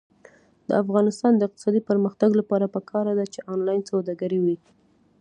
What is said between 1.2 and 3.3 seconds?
د اقتصادي پرمختګ لپاره پکار ده